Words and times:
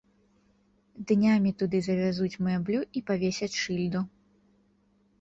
Днямі 1.11 1.51
туды 1.61 1.83
завязуць 1.89 2.33
мэблю 2.49 2.79
і 2.99 3.07
павесяць 3.13 3.55
шыльду. 3.61 4.07